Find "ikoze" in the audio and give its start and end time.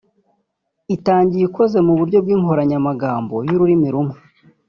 1.47-1.77